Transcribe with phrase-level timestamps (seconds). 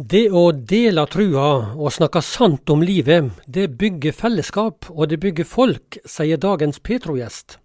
[0.00, 5.44] Det å dele trua og snakke sant om livet, det bygger fellesskap og det bygger
[5.44, 7.58] folk, sier dagens Petro-gjest.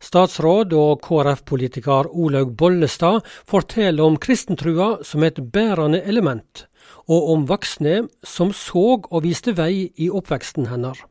[0.00, 6.64] Statsråd og KrF-politiker Olaug Bollestad forteller om kristentrua som et bærende element,
[7.04, 11.04] og om voksne som så og viste vei i oppveksten hennes.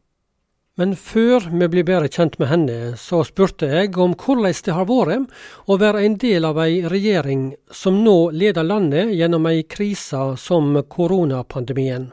[0.81, 4.87] Men før vi blir bedre kjent med henne, så spurte jeg om hvordan det har
[4.89, 5.35] vært
[5.69, 7.43] å være en del av ei regjering
[7.81, 12.09] som nå leder landet gjennom ei krise som koronapandemien.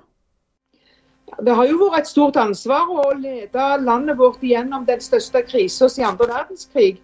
[1.41, 5.88] Det har jo vært et stort ansvar å lede landet vårt gjennom den største krisen
[5.88, 6.98] siden andre verdenskrig.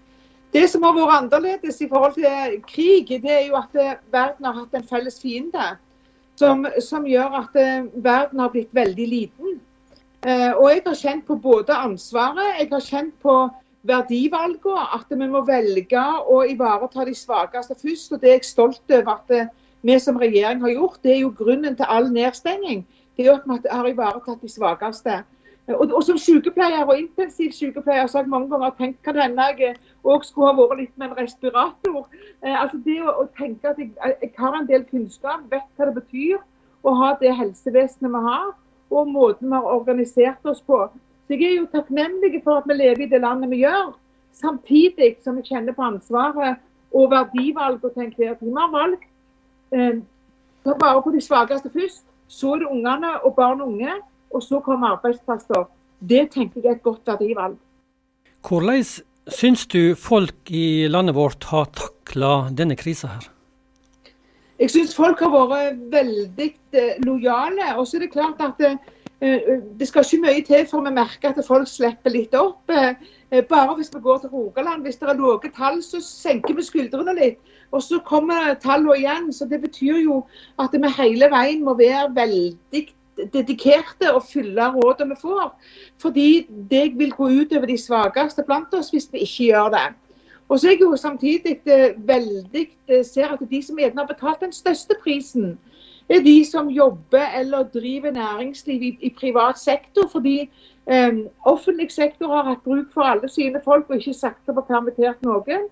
[0.53, 4.61] Det som har vært annerledes i forhold til krig, det er jo at verden har
[4.61, 5.77] hatt en felles fiende.
[6.37, 7.57] Som, som gjør at
[7.95, 9.63] verden har blitt veldig liten.
[10.25, 13.35] Eh, og jeg har kjent på både ansvaret, jeg har kjent på
[13.85, 14.87] verdivalgene.
[14.97, 18.13] At vi må velge å ivareta de svakeste først.
[18.13, 19.53] og Det er jeg stolt over at eh,
[19.85, 21.03] vi som regjering har gjort.
[21.03, 22.87] Det er jo grunnen til all nedstenging.
[23.17, 25.21] Det er jo at vi har ivaretatt de svakeste.
[25.69, 29.51] Eh, og, og Som sykepleier og intensivsykepleier så har jeg mange ganger tenkt kan hende
[29.59, 32.09] jeg òg skulle ha vært litt med en respirator.
[32.41, 35.93] Eh, altså det å, å tenke at jeg, jeg, har en del kunnskap, vet hva
[35.93, 36.41] det betyr
[36.85, 38.53] å ha det helsevesenet vi har
[38.95, 40.79] og måten vi har organisert oss på.
[41.27, 43.95] Så Jeg er jo takknemlig for at vi lever i det landet vi gjør,
[44.33, 46.61] samtidig som vi kjenner på ansvaret
[46.95, 48.51] og verdivalg og til enhver tid.
[48.51, 49.07] Vi har valgt
[49.73, 50.03] eh,
[50.65, 52.05] ta vare på de svakeste først.
[52.29, 53.93] Så er det ungene og barn og unge,
[54.35, 55.67] og så kommer arbeidsplasser.
[56.01, 57.59] Det tenker jeg er et godt verdivalg.
[58.45, 58.83] Hvordan
[59.33, 63.34] syns du folk i landet vårt har takla denne krisa her?
[64.59, 67.73] Jeg syns folk har vært veldig eh, lojale.
[67.75, 68.77] Og så er det klart at det,
[69.19, 72.71] eh, eh, det skal ikke mye til for vi merker at folk slipper litt opp.
[73.51, 77.17] Bare hvis vi går til Rogaland, hvis det er lave tall, så senker vi skuldrene
[77.19, 77.41] litt.
[77.75, 79.33] Og så kommer tallene igjen.
[79.35, 80.21] Så det betyr jo
[80.63, 82.85] at vi hele veien må være veldig
[83.35, 85.51] dedikerte og fylle rådene vi får.
[85.99, 89.89] Fordi det vil gå ut over de svakeste blant oss hvis vi ikke gjør det.
[90.55, 94.07] Og så er jeg jo samtidig eh, veldig eh, ser at de som gjerne har
[94.07, 95.57] betalt den største prisen,
[96.09, 100.07] er de som jobber eller driver næringsliv i, i privat sektor.
[100.13, 100.51] Fordi
[100.87, 105.27] eh, offentlig sektor har hatt bruk for alle sine folk og ikke sakte på permittert
[105.27, 105.67] noen.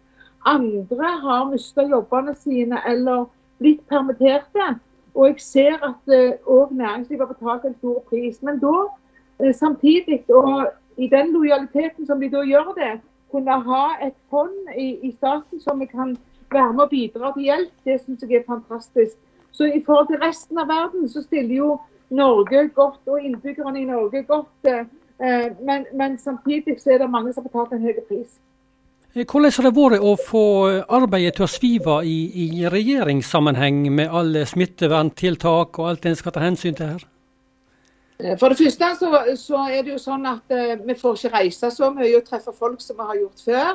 [0.47, 3.28] Andre har mista jobbene sine eller
[3.62, 4.81] blitt permitterte.
[5.15, 6.10] Og jeg ser at
[6.42, 8.42] òg eh, næringslivet har betalt en stor pris.
[8.42, 8.88] Men da,
[9.38, 10.66] eh, samtidig, og
[10.98, 12.92] i den lojaliteten som de da gjør det,
[13.32, 16.16] kunne ha et fond i, i staten som vi kan
[16.53, 19.16] være med og bidra til hjelp, det syns jeg er fantastisk.
[19.53, 21.71] Så i forhold til resten av verden så stiller jo
[22.12, 24.69] Norge godt, og innbyggerne i Norge godt.
[24.69, 28.41] Eh, men, men, samtidig så er det mange som har betalt en høy pris.
[29.15, 30.44] Eh, hvordan har det vært å få
[30.88, 36.44] arbeidet til å svive i, i regjeringssammenheng med alle smitteverntiltak og alt en skal ta
[36.44, 37.09] hensyn til her?
[38.22, 41.37] Eh, for det første så, så, er det jo sånn at uh, vi får ikke
[41.37, 43.72] reise så mye og treffe folk som vi har gjort før.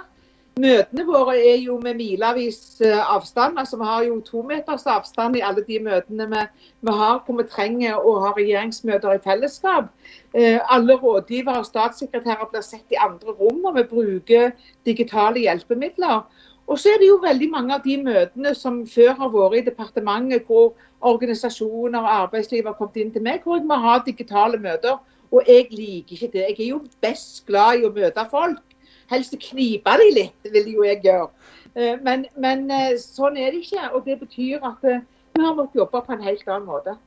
[0.58, 3.60] Møtene våre er jo med milevis uh, avstand.
[3.60, 6.46] altså Vi har jo to meters avstand i alle de møtene vi,
[6.88, 9.92] vi har hvor vi trenger å ha regjeringsmøter i fellesskap.
[10.38, 14.52] Alle rådgivere og statssekretærer blir sett i andre rom, og vi bruker
[14.86, 16.26] digitale hjelpemidler.
[16.68, 19.66] Og så er det jo veldig mange av de møtene som før har vært i
[19.70, 20.74] departementet, hvor
[21.08, 24.98] organisasjoner og arbeidsliv har kommet inn til meg, hvor jeg må ha digitale møter.
[25.32, 26.44] Og jeg liker ikke det.
[26.50, 28.64] Jeg er jo best glad i å møte folk.
[29.12, 31.30] Helst knipe de litt, vil jo jeg gjøre.
[31.76, 33.90] Eh, men, men, eh, sånn er det ikke.
[33.96, 35.04] Og det betyr at eh,
[35.36, 36.98] vi har måttet jobbe på en helt annen måte.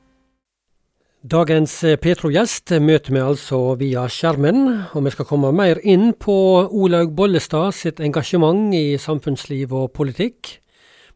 [1.21, 6.33] Dagens Petro-gjest møter vi altså via skjermen, og vi skal komme mer inn på
[6.65, 10.55] Olaug Bollestad sitt engasjement i samfunnsliv og politikk.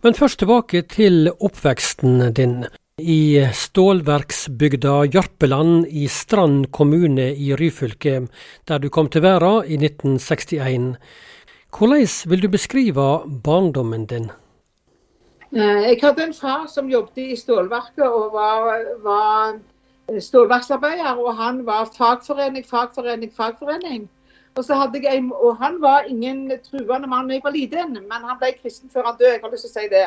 [0.06, 2.68] Men først tilbake til oppveksten din.
[3.02, 8.28] I stålverksbygda Jørpeland i Strand kommune i Ryfylke,
[8.70, 11.00] der du kom til verden i 1961.
[11.74, 14.30] Hvordan vil du beskrive barndommen din?
[15.50, 19.58] Eh, jeg hadde en far som jobbet i stålverket og var, var
[20.20, 24.10] stålverksarbeider, og han var fagforening, fagforening, fagforening.
[24.56, 27.94] Og så hadde jeg en, og Han var ingen truende mann da jeg var liten,
[27.94, 29.32] men han ble kristen før han døde.
[29.32, 30.06] jeg har lyst til å si det.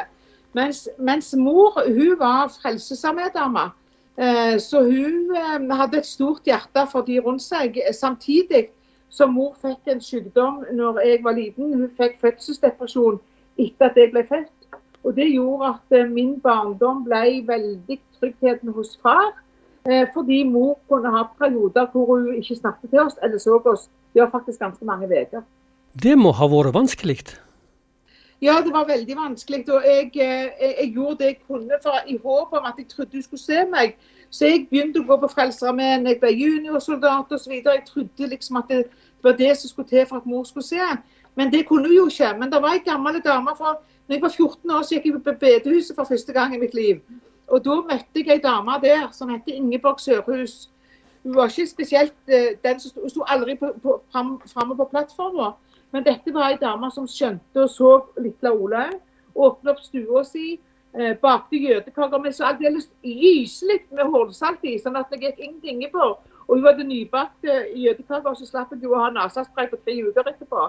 [0.53, 3.71] Mens, mens mor hun var frelsesarmeedame.
[4.19, 7.77] Eh, så hun eh, hadde et stort hjerte for de rundt seg.
[7.93, 8.69] Samtidig
[9.09, 11.75] som mor fikk en sykdom når jeg var liten.
[11.75, 13.21] Hun fikk fødselsdepresjon
[13.59, 14.55] etter at jeg ble født.
[15.05, 19.37] Og Det gjorde at eh, min barndom ble veldig tryggheten hos far.
[19.89, 23.89] Eh, fordi mor kunne ha perioder hvor hun ikke snakket til oss eller så oss.
[24.15, 25.43] Det var faktisk ganske mange uker.
[26.03, 27.23] Det må ha vært vanskelig?
[28.43, 29.65] Ja, det var veldig vanskelig.
[29.73, 33.17] Og jeg, jeg, jeg gjorde det jeg kunne for, i håp om at jeg trodde
[33.17, 33.97] hun skulle se meg.
[34.31, 37.55] Så jeg begynte å gå på Frelsesarmeen, jeg ble juniorsoldat osv.
[37.57, 38.83] Jeg trodde liksom at det
[39.25, 40.91] var det som skulle til for at mor skulle se.
[41.35, 42.35] Men det kunne hun jo ikke.
[42.39, 45.17] Men det var ei gammel dame fra når jeg var 14 år, så gikk jeg
[45.17, 47.01] på bedehuset for første gang i mitt liv.
[47.49, 50.69] Og Da møtte jeg ei dame der som heter Ingeborg Sørhus.
[51.23, 53.57] Hun var ikke spesielt eh, den som sto, aldri
[54.53, 55.53] framme på plattforma.
[55.93, 58.99] Men dette var ei dame som skjønte og så lille Olaug.
[59.35, 60.59] Åpnet opp stua si,
[60.95, 65.87] eh, bakte jødekaker med så aldeles gyselig med hårsalt i, sånn at det gikk ingenting
[65.93, 66.11] på.
[66.49, 70.69] Og hun hadde nybakte jødekaker, så slapp hun å ha nesespray på tre uker etterpå.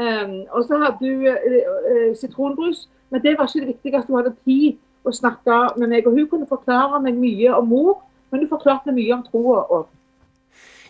[0.00, 4.06] Og så hadde hun sitronbrus, men det var ikke det viktigste.
[4.08, 6.06] Hun hadde tid å snakka med meg.
[6.06, 9.64] Og hun kunne forklare meg mye om mor, men hun forklarte meg mye om troa
[9.78, 9.88] òg.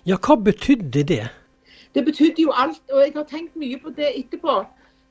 [0.08, 1.24] Ja, hva betydde det?
[1.94, 4.62] Det betydde jo alt, og jeg har tenkt mye på det etterpå.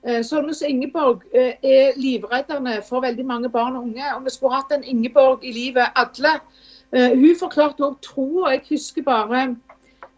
[0.07, 4.05] Eh, sånne som Ingeborg eh, er livredderne for veldig mange barn og unge.
[4.15, 6.37] Og vi skulle hatt en Ingeborg i livet, alle.
[6.95, 9.49] Eh, hun forklarte òg tro, og jeg husker bare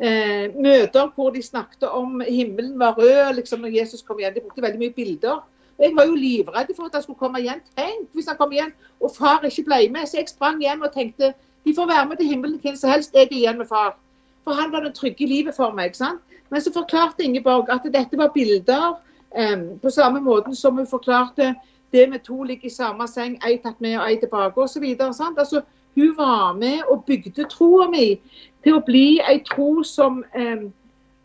[0.02, 4.34] møter hvor de snakket om himmelen var rød liksom når Jesus kom igjen.
[4.34, 5.44] De brukte veldig mye bilder.
[5.82, 7.62] Jeg var jo livredd for at han skulle komme igjen.
[7.78, 10.06] Tenk hvis han kom igjen og far ikke ble med.
[10.08, 11.34] Så jeg sprang hjem og tenkte
[11.66, 13.14] de får være med til himmelen hvem som helst.
[13.14, 13.98] Jeg er igjen med far.
[14.44, 15.92] For han var det trygge livet for meg.
[15.92, 16.22] ikke sant?
[16.50, 19.02] Men så forklarte Ingeborg at dette var bilder
[19.38, 21.56] um, på samme måte som hun forklarte
[21.92, 24.84] det med to ligger i samme seng, ei tatt med og ei tilbake osv.
[25.00, 25.62] Altså,
[25.96, 28.20] hun var med og bygde troa mi
[28.64, 30.72] til å bli ei tro som, um,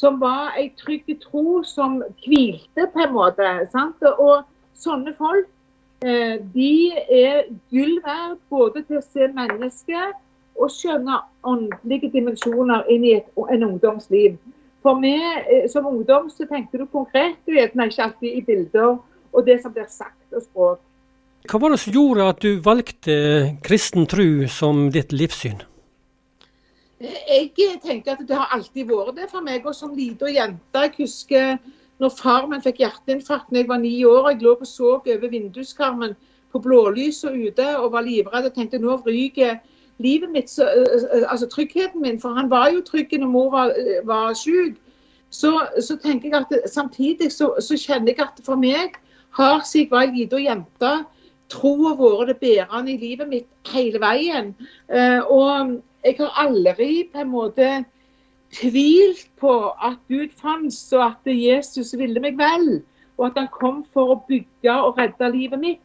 [0.00, 3.50] som var ei trygg tro som hvilte, på en måte.
[3.72, 4.02] Sant?
[4.18, 4.44] Og
[4.76, 5.48] sånne folk
[6.04, 10.12] uh, de er gull verd både til å se mennesker
[10.56, 14.38] og skjønne åndelige dimensjoner inn i et, en ungdomsliv.
[14.86, 18.96] For meg eh, som ungdom så tenker du konkret, du vet ikke alltid i bilder
[18.96, 20.82] og det som blir sagt og språk.
[21.46, 23.16] Hva var det som gjorde at du valgte
[23.66, 25.60] kristen tro som ditt livssyn?
[27.00, 27.50] Jeg
[27.82, 29.66] tenker at det har alltid vært det for meg.
[29.66, 31.58] Og som liten jente, jeg husker
[32.00, 34.30] når far min fikk hjerteinfarkt da jeg var ni år.
[34.32, 36.16] Jeg lå og så over vinduskarmen
[36.52, 39.58] på blålyset ute og var livredd og tenkte nå ryker
[39.98, 40.68] livet mitt, så,
[41.28, 43.72] altså tryggheten min, for han var jo trygg når mor var,
[44.04, 44.76] var syk.
[45.30, 48.96] Så, så, tenker jeg at samtidig så, så, kjenner jeg at for meg
[49.36, 50.92] har siden jeg var ei lita jente,
[51.52, 54.54] troa vært det bærende i livet mitt hele veien.
[55.32, 55.76] Og
[56.06, 57.70] jeg har aldri på en måte
[58.54, 62.82] tvilt på at Gud fantes, og at Jesus ville meg vel.
[63.16, 65.82] Og at han kom for å bygge og redde livet mitt.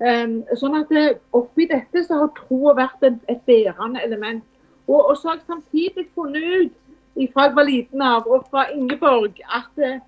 [0.00, 4.44] Um, sånn at det, Oppi dette så har troa vært et bærende element.
[4.86, 8.64] Og, og, så har jeg samtidig funnet ut fra jeg var liten av og fra
[8.72, 9.98] Ingeborg at eh,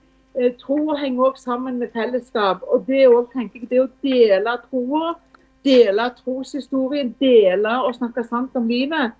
[0.62, 2.62] troa henger også sammen med fellesskap.
[2.72, 5.12] Og det òg tenker jeg, det å dele troa,
[5.66, 9.12] dele troshistorien, dele og snakke sant om livet,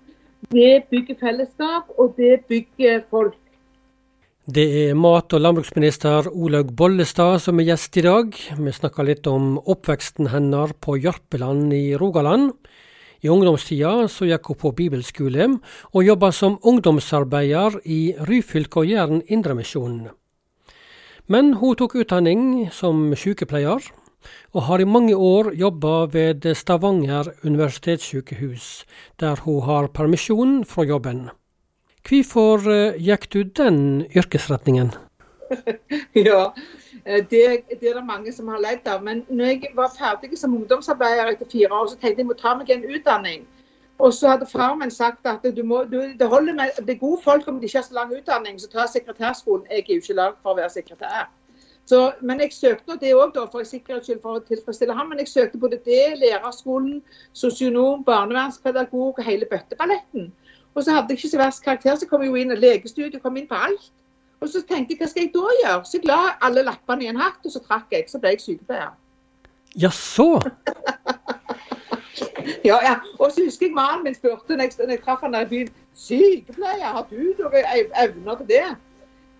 [0.51, 3.37] det bygger fellesskap, og det bygger folk.
[4.45, 8.33] Det er mat- og landbruksminister Olaug Bollestad som er gjest i dag.
[8.59, 12.51] Vi snakker litt om oppveksten hennes på Jørpeland i Rogaland.
[13.23, 15.47] I ungdomstida så gikk hun på bibelskole,
[15.95, 20.09] og jobba som ungdomsarbeider i Ryfylke og Jæren Indremisjon.
[21.27, 23.79] Men hun tok utdanning som sykepleier,
[24.53, 28.85] og har i mange år jobba ved Stavanger universitetssykehus,
[29.19, 31.29] der hun har permisjon fra jobben.
[32.03, 34.91] Hvorfor eh, gikk du den yrkesretningen?
[36.29, 36.51] ja,
[37.05, 39.03] eh, det, det, er det mange som har ledd av.
[39.03, 42.55] Men når jeg var ferdig som ungdomsarbeider etter fire år, så tenkte jeg må ta
[42.59, 43.45] meg en utdanning.
[44.03, 46.99] Og så hadde far min sagt at du må, du, det holder med det er
[46.99, 49.67] gode folk om de ikke har så lang utdanning, så ta sekretærskolen.
[49.69, 51.29] Jeg er jo ikke lagd for å være sekretær.
[51.85, 55.09] Så, men jeg søkte det òg for sikkerhets skyld for å tilfredsstille ham.
[55.11, 57.01] Men jeg søkte både det, lærerskolen,
[57.33, 60.31] sosionom, barnevernspedagog og hele bøtteballetten.
[60.73, 63.19] Og så hadde jeg ikke så verst karakter, så kom jeg jo inn i legestudio,
[63.19, 63.91] kom inn på alt.
[64.41, 65.83] Og så tenkte jeg hva skal jeg da gjøre?
[65.87, 68.07] Så jeg la alle lappene i en hatt, og så trakk jeg.
[68.11, 68.95] Så ble jeg sykepleier.
[69.79, 70.39] Jaså?
[72.69, 72.95] ja, ja.
[73.19, 75.51] Og så husker jeg mannen min spurte når jeg, når jeg traff han der i
[75.51, 78.65] byen Sykepleier, har du noen evner til det?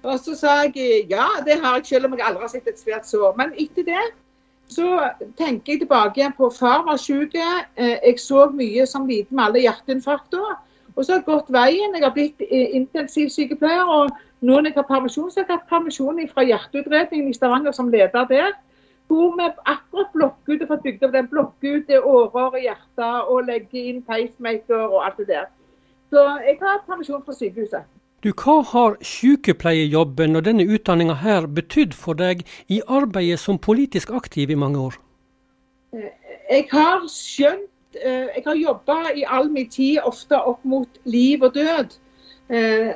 [0.03, 2.79] Og så sa jeg ja, det har jeg selv om jeg aldri har sett et
[2.79, 3.37] svært sår.
[3.39, 4.03] Men etter det
[4.71, 4.89] så
[5.37, 7.35] tenker jeg tilbake igjen på far var syk.
[7.35, 10.59] Eh, jeg så mye som liten med alle hjerteinfarkter.
[10.95, 11.95] Og så har jeg gått veien.
[11.95, 13.87] Jeg har blitt intensivsykepleier.
[13.87, 14.11] Og
[14.43, 17.91] nå når jeg har permisjon, så har jeg hatt permisjon fra Hjerteutredningen i Stavanger som
[17.93, 18.53] leder der.
[19.07, 23.31] Hvor vi akkurat blokker ut og fått bygd opp den blokker ut årer og hjerter
[23.31, 25.51] og legger inn pacemaker og alt det der.
[26.09, 27.83] Så jeg har permisjon fra sykehuset.
[28.23, 34.13] Du, Hva har sykepleierjobben og denne utdanninga her betydd for deg i arbeidet som politisk
[34.15, 34.95] aktiv i mange år?
[36.47, 41.43] Jeg har skjønt eh, Jeg har jobba i all min tid ofte opp mot liv
[41.43, 41.97] og død.
[42.47, 42.95] Eh,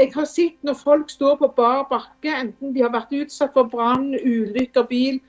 [0.00, 3.68] jeg har sett når folk står på bar bakke, enten de har vært utsatt for
[3.68, 5.20] brann, ulykker, bil.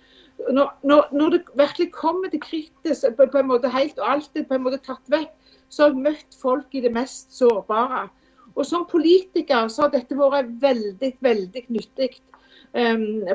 [0.55, 4.47] Når, når, når, det virkelig kommer til på, på en måte helt og alt er
[4.47, 5.35] på en måte tatt vekk,
[5.67, 8.07] så har jeg møtt folk i det mest sårbare.
[8.55, 12.09] Og Som politiker så har dette vært veldig veldig nyttig.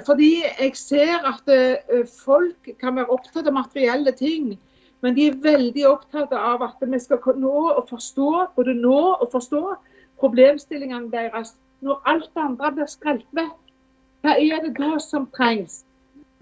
[0.06, 4.56] Fordi jeg ser at uh, folk kan være opptatt av materielle ting,
[5.02, 9.28] men de er veldig opptatt av at vi skal nå og forstå både nå og
[9.30, 9.62] forstå
[10.18, 11.54] problemstillingene deres.
[11.80, 13.54] Når alt det andre blir skrelt vekk,
[14.26, 15.84] hva er det da som trengs?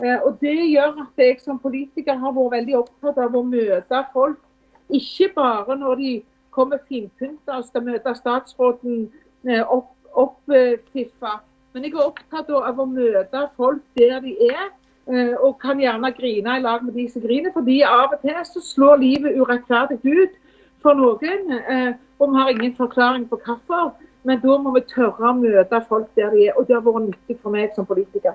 [0.00, 4.04] Uh, og Det gjør at jeg som politiker har vært veldig opptatt av å møte
[4.12, 4.40] folk,
[4.88, 6.16] ikke bare når de
[6.56, 9.04] kommer finpynta og skal møte statsråden
[9.48, 11.36] eh, opp, oppfiffa.
[11.76, 14.70] Men jeg er opptatt av å møte folk der de er,
[15.12, 17.52] eh, og kan gjerne grine i lag med de som griner.
[17.52, 20.42] fordi av og til så slår livet urettferdig ut
[20.82, 23.92] for noen, eh, og vi har ingen forklaring på hvorfor.
[24.24, 27.10] Men da må vi tørre å møte folk der de er, og det har vært
[27.10, 28.34] nyttig for meg som politiker.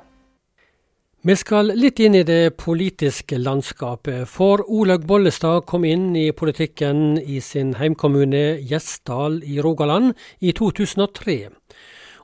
[1.21, 7.19] Vi skal litt inn i det politiske landskapet, for Olaug Bollestad kom inn i politikken
[7.21, 11.35] i sin heimkommune Gjesdal i Rogaland i 2003.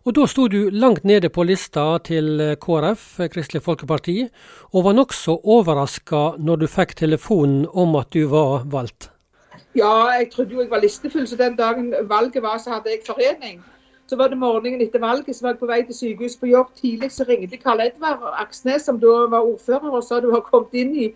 [0.01, 4.17] Og Da sto du langt nede på lista til KrF, Kristelig Folkeparti,
[4.73, 9.11] og var nokså overraska når du fikk telefonen om at du var valgt.
[9.77, 13.05] Ja, jeg trodde jo jeg var listefull, så den dagen valget var, så hadde jeg
[13.05, 13.61] forening.
[14.07, 16.69] Så var det morgenen etter valget, så var jeg på vei til sykehus på jobb
[16.75, 17.09] tidlig.
[17.11, 20.93] Så ringte Karl Edvard Aksnes, som da var ordfører, og sa du har kommet inn
[20.95, 21.07] i,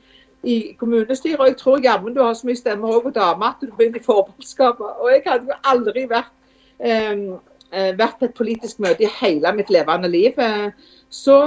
[0.43, 1.39] i kommunestyret.
[1.39, 4.01] Og jeg tror jammen du har så mye stemmer òg på dame at du begynner
[4.01, 4.99] i forbundskapet.
[4.99, 6.35] Og jeg hadde jo aldri vært,
[6.83, 7.23] eh,
[7.95, 10.35] vært på et politisk møte i hele mitt levende liv.
[11.11, 11.37] Så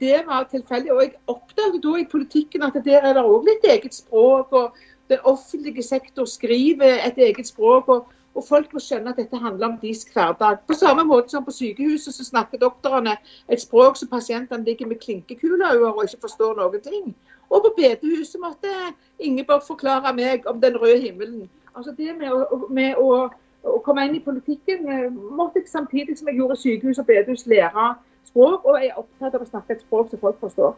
[0.00, 0.92] det var tilfeldig.
[0.92, 4.52] Og jeg oppdaget da i politikken at der er det òg litt eget språk.
[4.52, 4.72] og
[5.08, 7.88] Den offentlige sektor skriver et eget språk.
[7.88, 10.58] og og folk må skjønne at dette handler om deres hverdag.
[10.66, 13.16] På samme måte som på sykehuset så snakker doktorene
[13.48, 17.14] et språk som pasientene ligger med klinkekuler og ikke forstår noen ting.
[17.50, 18.72] Og på bedehuset måtte
[19.18, 21.50] Ingeborg forklare meg om den røde himmelen.
[21.74, 23.28] Altså det med å, med å,
[23.62, 27.46] å komme inn i politikken eh, måtte jeg samtidig som jeg gjorde sykehus og bedehus
[27.50, 30.74] lære språk, og jeg er opptatt av å snakke et språk som folk forstår.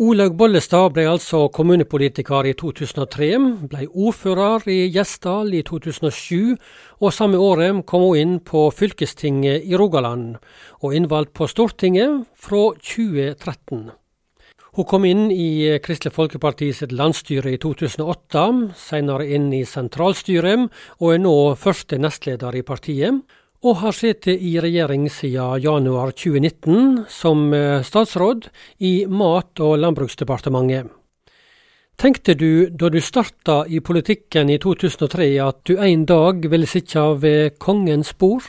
[0.00, 3.26] Olaug Bollestad ble altså kommunepolitiker i 2003,
[3.68, 6.54] ble ordfører i Gjesdal i 2007,
[7.04, 10.38] og samme året kom hun inn på fylkestinget i Rogaland,
[10.80, 13.90] og innvalgt på Stortinget fra 2013.
[14.78, 18.46] Hun kom inn i Kristelig Folkeparti sitt landsstyre i 2008,
[18.80, 23.20] senere inn i sentralstyret, og er nå første nestleder i partiet
[23.60, 28.48] og har sittet i regjering siden januar 2019 som eh, statsråd
[28.78, 30.88] i Mat- og landbruksdepartementet.
[32.00, 37.02] Tenkte du da du starta i politikken i 2003 at du en dag ville sitte
[37.20, 38.48] ved kongens bord?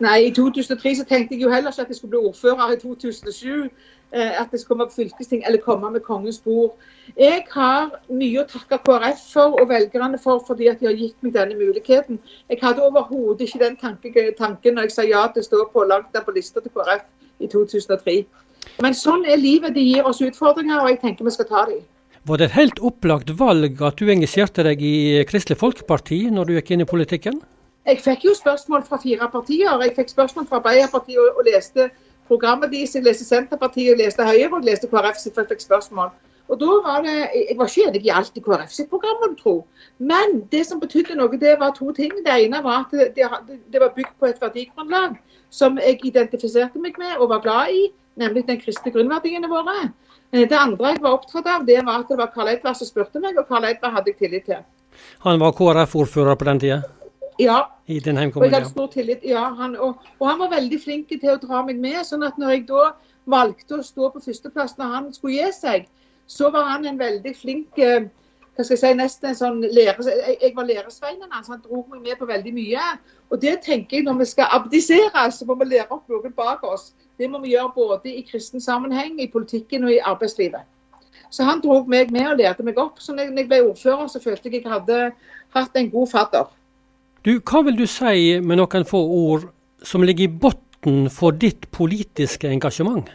[0.00, 2.80] Nei, i 2003 så tenkte jeg jo heller ikke at jeg skulle bli ordfører i
[2.80, 3.68] 2007.
[4.12, 6.78] Eh, at det skal komme på fylkesting eller komme med kongens bord.
[7.16, 11.16] Jeg har mye å takke KrF for og velgerne for fordi at de har gitt
[11.20, 12.16] meg denne muligheten.
[12.48, 15.84] Jeg hadde overhodet ikke den tanken, tanken når jeg sa ja til å stå på
[15.90, 17.04] langt der på lista til KrF
[17.44, 18.16] i 2003.
[18.80, 19.76] Men sånn er livet.
[19.76, 21.84] Det gir oss utfordringer, og jeg tenker vi skal ta dem.
[22.24, 24.96] Var det et helt opplagt valg at du engasjerte deg i
[25.28, 27.42] Kristelig Folkeparti når du gikk inn i politikken?
[27.88, 29.68] Jeg fikk jo spørsmål fra fire partier.
[29.84, 31.90] Jeg fikk spørsmål fra Arbeiderpartiet og leste
[32.28, 32.94] programmet deres.
[32.94, 36.12] Jeg leste Senterpartiet, jeg leste Høyre og jeg leste KrF sitt fikk spørsmål.
[36.48, 39.28] Og da var det, Jeg var ikke enig i alt i KrF sitt program, må
[39.32, 39.54] du tro.
[39.98, 42.12] Men det som betydde noe, det var to ting.
[42.24, 45.18] Det ene var at det, det, det var bygd på et verdigrunnlag
[45.50, 47.88] som jeg identifiserte meg med og var glad i,
[48.20, 49.92] nemlig den kristne grunnverdiene våre.
[50.32, 52.88] Eh, det andre jeg var opptatt av, det var at det var Karl Edvard som
[52.88, 54.64] spurte meg, og Karl Edvard hadde jeg tillit til.
[55.24, 56.82] Han var KrF-ordfører på den tida?
[57.38, 57.58] Ja.
[57.86, 59.22] I din og jeg hadde stor tillit.
[59.24, 62.02] Ja, han, og, og, han var veldig flink til å dra meg med.
[62.04, 62.90] sånn at når jeg da
[63.30, 65.86] valgte å stå på førsteplass når han skulle gi seg,
[66.26, 68.08] så var han en veldig flink eh,
[68.58, 71.46] hva skal jeg si, nesten en sånn lærer, jeg, jeg var læresveinen hans.
[71.46, 72.86] Han dro meg med på veldig mye.
[73.30, 76.64] Og det tenker jeg når vi skal abdisere, så må vi lære opp noen bak
[76.66, 76.88] oss.
[77.22, 80.66] Det må vi gjøre både i kristen sammenheng, i politikken og i arbeidslivet.
[81.30, 82.98] Så han dro meg med og lærte meg opp.
[82.98, 85.12] Så når jeg ble ordfører, så følte jeg jeg hadde
[85.54, 86.50] hatt en god fadder.
[87.24, 89.48] Du, Hva vil du si med noen få ord
[89.82, 93.08] som ligger i bunnen for ditt politiske engasjement?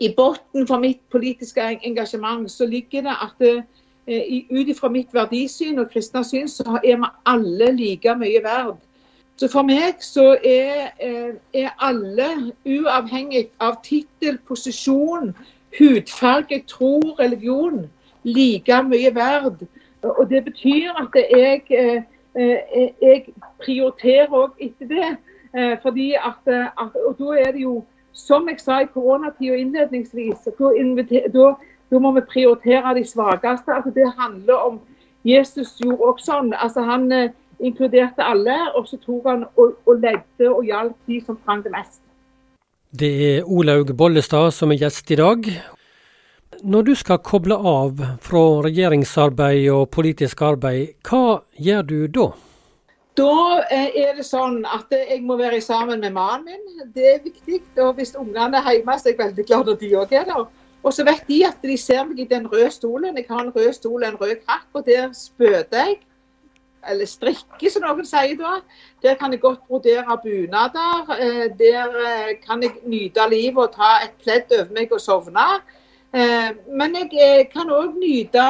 [0.00, 5.80] I bunnen for mitt politiske engasjement så ligger det at eh, ut ifra mitt verdisyn
[5.80, 8.76] og kristne syn, så er vi alle like mye verd.
[9.40, 15.32] Så for meg så er, er alle, uavhengig av tittel, posisjon,
[15.78, 17.86] hudfarge, tro, religion,
[18.22, 19.64] like mye verd.
[20.04, 22.04] Og Det betyr at jeg,
[22.34, 25.10] jeg prioriterer òg etter det.
[25.82, 27.76] Fordi at, at, og da er det jo,
[28.12, 31.44] som jeg sa i koronatida innledningsvis, da,
[31.90, 33.70] da må vi prioritere de svakeste.
[33.70, 34.80] Altså, det handler om
[35.24, 36.50] Jesus gjorde også sånn.
[36.58, 37.06] Altså, han
[37.62, 42.00] inkluderte alle, og så tok han og, og ledde og hjalp de som trengte mest.
[42.94, 45.48] Det er Olaug Bollestad som er gjest i dag.
[46.62, 52.26] Når du skal koble av fra regjeringsarbeid og politisk arbeid, hva gjør du da?
[53.18, 53.34] Da
[53.70, 56.88] eh, er det sånn at jeg må være sammen med mannen min.
[56.94, 57.60] Det er viktig.
[57.82, 60.48] Og hvis ungene er hjemme, så er jeg veldig glad når de òg er der.
[60.84, 63.16] Og så vet de at de ser meg i den røde stolen.
[63.16, 66.02] Jeg har en rød stol og en rød krakk, og der spøter jeg
[66.88, 68.58] eller strikker, som noen sier da.
[69.04, 71.14] Der kan jeg godt brodere bunader.
[71.16, 75.46] Eh, der eh, kan jeg nyte livet og ta et pledd over meg og sovne.
[76.14, 78.44] Eh, men jeg kan òg nyte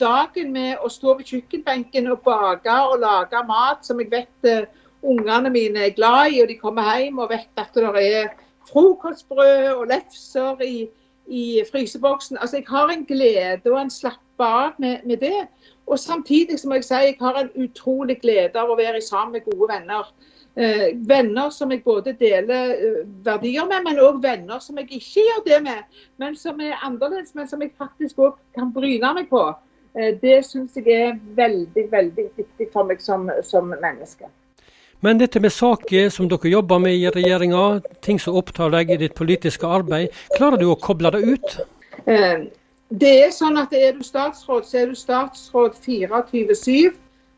[0.00, 4.66] dagen med å stå ved kjøkkenbenken og bake og lage mat som jeg vet
[5.04, 8.32] ungene mine er glad i, og de kommer hjem og vet at det er
[8.70, 10.88] frokostbrød og lefser i,
[11.26, 12.38] i fryseboksen.
[12.40, 15.46] Altså, Jeg har en glede og en slappe av med, med det.
[15.86, 19.44] Og samtidig som jeg sier, jeg har en utrolig glede av å være sammen med
[19.50, 20.08] gode venner.
[20.56, 25.24] Eh, venner som jeg både deler eh, verdier med, men òg venner som jeg ikke
[25.26, 25.98] gjør det med.
[26.22, 29.42] Men som er annerledes, men som jeg faktisk òg kan bryne meg på.
[29.98, 34.30] Eh, det syns jeg er veldig, veldig viktig for meg som, som menneske.
[35.02, 39.00] Men dette med saker som dere jobber med i regjeringa, ting som opptar deg i
[39.02, 41.58] ditt politiske arbeid, klarer du å koble det ut?
[42.94, 46.92] Det er sånn at Er du statsråd, så er du statsråd 24-7 eh,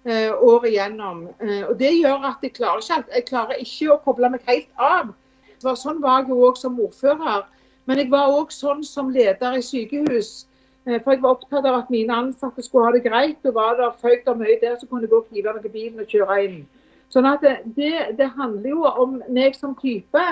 [0.06, 1.28] året igjennom.
[1.40, 3.14] Eh, og Det gjør at jeg klarer ikke alt.
[3.14, 5.14] Jeg klarer ikke å koble meg helt av.
[5.62, 7.46] Var, sånn var jeg jo òg som ordfører.
[7.86, 10.46] Men jeg var òg sånn som leder i sykehus.
[10.86, 13.38] Eh, for jeg var opptatt av at mine ansatte skulle ha det greit.
[13.44, 15.74] og Var det føykt og mye der, så kunne jeg gå og knive meg i
[15.74, 16.62] bilen og kjøre inn.
[17.10, 20.24] Sånn at det, det, det, handler jo om meg som type.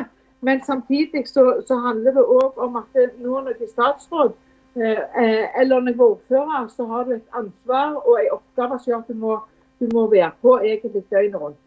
[0.45, 4.35] Men samtidig så, så handler det òg om at nå når jeg er statsråd,
[4.77, 8.91] Eh, eller når jeg var ordfører, så har du et ansvar og en oppgave som
[8.91, 9.35] gjør at du må,
[9.85, 11.61] du må være på egentlig døgnet rundt.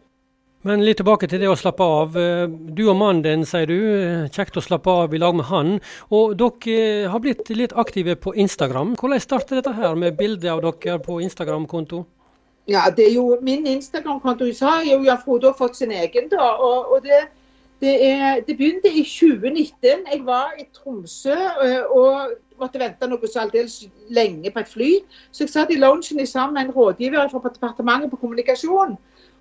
[0.66, 2.16] Men litt tilbake til det å slappe av.
[2.18, 3.76] Eh, du og mannen din, sier du.
[3.78, 5.76] Eh, kjekt å slappe av i lag med han.
[6.10, 8.96] Og dere har blitt litt aktive på Instagram.
[8.98, 12.02] Hvordan startet dette her med bilde av dere på Instagram-konto?
[12.68, 16.50] Ja, det er jo Min Instagram-konto sa jo ja, Frode har fått sin egen, da.
[16.58, 17.22] Og, og det,
[17.80, 20.04] det, er, det, begynte i 2019.
[20.10, 21.38] Jeg var i Tromsø
[21.94, 24.90] og måtte vente noe så aldeles lenge på et fly.
[25.32, 28.96] Så jeg satt i loungen sammen med en rådgiver fra departementet på kommunikasjon.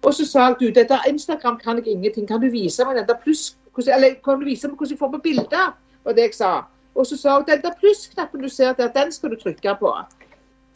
[0.06, 2.28] Og så sa du, dette Instagram kan jeg ingenting.
[2.28, 3.56] Kan du vise meg den pluss,
[3.88, 5.74] eller kan du vise meg hvordan jeg får på bilder?
[6.08, 6.52] var det jeg sa.
[6.96, 9.94] Og så sa hun den der plussknappen du ser der, den skal du trykke på.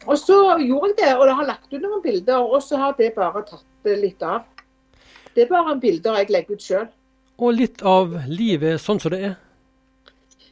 [0.06, 2.38] Og så gjorde jeg det, og jeg har lagt ut noen bilder.
[2.38, 4.44] Og så har det bare tatt litt av.
[5.36, 6.90] Det er bare bilder jeg legger ut sjøl.
[7.42, 9.38] Og litt av livet sånn som det er?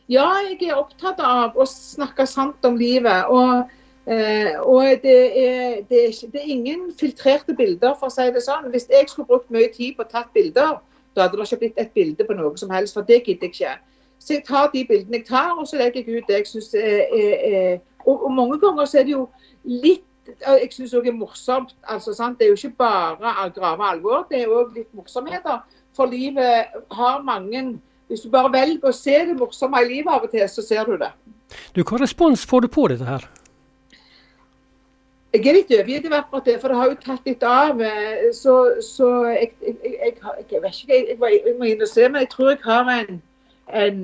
[0.10, 3.28] Ja, jeg er opptatt av å snakke sant om livet.
[3.30, 3.70] Og,
[4.10, 8.42] eh, og det, er, det, er, det, er, ingen filtrerte bilder, for å si det
[8.42, 8.72] sånn.
[8.74, 10.80] Hvis jeg skulle brukt mye tid på å tatt bilder,
[11.14, 13.54] da hadde det ikke blitt et bilde på noe som helst, for det gidder jeg
[13.54, 13.76] ikke.
[14.20, 16.72] Så jeg tar de bildene jeg tar, og så legger jeg ut det jeg syns
[16.74, 19.28] er, er, og, og, mange ganger så er det jo
[19.64, 21.76] litt jeg syns òg er morsomt.
[21.90, 22.14] altså?
[22.38, 25.62] Det er jo ikke bare grave alvor, det er òg litt morsomheter.
[25.94, 30.26] For livet har mange hvis du bare velger å se det morsomme i livet av
[30.26, 31.12] og til, så ser du det.
[31.76, 33.28] Du, Hva respons får du på dette her?
[35.30, 37.82] Jeg er litt overgitt over akkurat det, for det har jo tatt litt av.
[37.86, 40.16] Eh, så, så jeg, jeg, jeg,
[40.50, 43.22] jeg, vet ikke, jeg, må inn og se, men jeg tror jeg har en,
[43.84, 44.00] en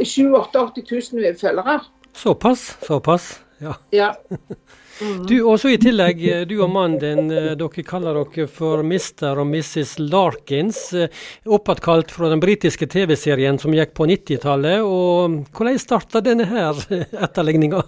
[0.00, 1.78] 78 000 følgere.
[2.16, 2.64] Såpass?
[2.86, 3.28] Såpass,
[3.60, 3.76] ja.
[3.92, 4.14] ja.
[4.96, 9.36] Du, også I tillegg, eh, du og mannen din, eh, dere kaller dere for Mr.
[9.42, 9.98] og Mrs.
[10.00, 10.78] Larkins.
[10.94, 11.12] Eh,
[11.44, 14.80] oppkalt fra den britiske TV-serien som gikk på 90-tallet.
[14.80, 16.80] og Hvordan starta denne her
[17.26, 17.82] etterligninga?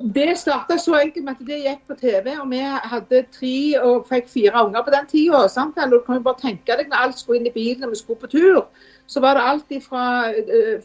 [0.00, 4.08] Det starta så enkelt med at det gikk på TV, og vi hadde tre og
[4.08, 5.44] fikk fire unger på den tida.
[5.92, 8.24] Du kan jo bare tenke deg når alt skulle inn i bilen og vi skulle
[8.24, 8.64] på tur,
[9.06, 10.32] så var det alt fra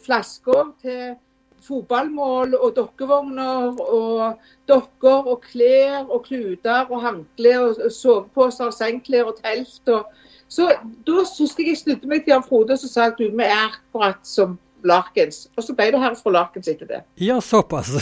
[0.04, 1.16] flasker til
[1.64, 9.30] fotballmål og dokkevogner og dokker og klær og kluter og håndklær og soveposer og sengklær
[9.30, 9.92] og telt.
[9.92, 10.08] Og,
[10.50, 10.72] så
[11.06, 13.68] da syns jeg jeg snudde meg til Jan Frode og sa at du, vi er
[13.68, 15.44] akkurat som Larkens.
[15.56, 17.02] Og så ble det her fra Larkens etter det.
[17.20, 17.92] Ja, såpass.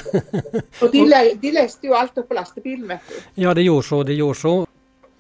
[0.83, 1.05] og de,
[1.42, 3.21] de, leste jo alt opp på lastebilen, vet du.
[3.42, 4.55] Ja, det gjorde så, det gjorde så.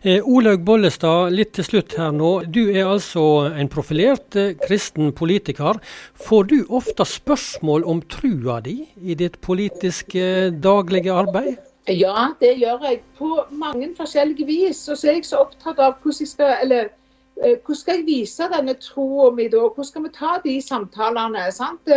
[0.02, 2.28] Eh, Olaug Bollestad, litt til slutt her nå.
[2.54, 5.80] Du er altså en profilert eh, kristen politiker.
[6.14, 11.58] Får du ofte spørsmål om trua di i ditt politiske eh, daglige arbeid?
[11.90, 14.84] Ja, det gjør jeg på mange forskjellige vis.
[14.86, 16.94] Og så er jeg så opptatt av hvordan jeg skal, eller,
[17.34, 19.66] hvordan skal jeg vise denne troa mi da?
[19.66, 21.48] Hvordan skal vi ta de samtalene?
[21.50, 21.90] sant?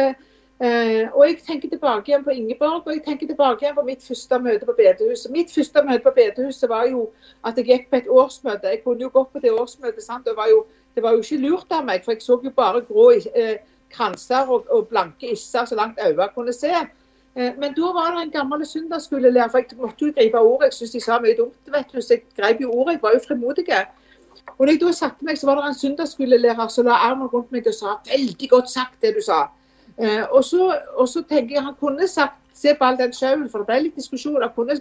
[0.61, 4.03] Eh, og jeg tenker tilbake igjen på Ingeborg, og jeg tenker tilbake igjen på mitt
[4.05, 5.31] første møte på bedehuset.
[5.33, 7.07] Mitt første møte på bedehuset var jo
[7.49, 8.69] at jeg gikk på et årsmøte.
[8.69, 10.27] Jeg kunne jo gått på det årsmøtet, sant?
[10.27, 10.59] Det, var jo,
[10.93, 13.55] det var jo ikke lurt av meg, for jeg så jo bare grå eh,
[13.89, 16.69] kranser og, og, blanke isser så langt øynene kunne se.
[16.77, 20.67] Eh, men da var det en gammel søndagsskolelærer, for jeg måtte jo gripe ordet.
[20.69, 22.99] Jeg syns de sa mye dumt, vet du, så jeg grep jo ordet.
[22.99, 23.65] Jeg var jo frimodig.
[24.59, 27.49] Og når jeg da satte meg, så var det en søndagsskolelærer som la armen rundt
[27.49, 29.47] meg og sa veldig godt sagt det du sa.
[29.97, 33.67] Eh, og, så, tenker jeg Han kunne sagt se på all den sjauen, for det
[33.67, 34.41] ble litt diskusjon.
[34.41, 34.77] Han kunne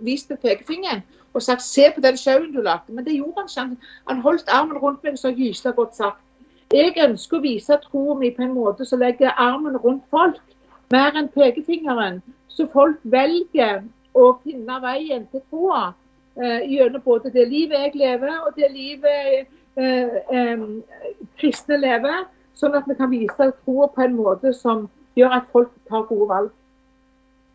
[0.00, 1.02] vist med pekefingeren
[1.34, 2.92] og sagt se på den sjauen du lagde.
[2.92, 3.86] Men det gjorde han ikke.
[4.08, 6.20] Han holdt armen rundt meg så sa gyselig godt sagt.
[6.70, 10.42] Jeg ønsker å vise troen min på en måte som legger armen rundt folk,
[10.90, 12.20] mer enn pekefingeren.
[12.48, 13.82] Så folk velger
[14.14, 15.92] å finne veien til troa
[16.38, 20.64] eh, gjennom både det livet jeg lever, og det livet eh, eh,
[21.38, 22.26] kristne lever.
[22.60, 26.28] Sånn at vi kan vise tro på en måte som gjør at folk tar gode
[26.28, 26.50] valg.